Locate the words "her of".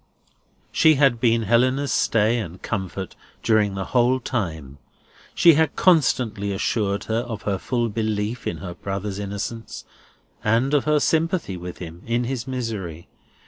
7.03-7.43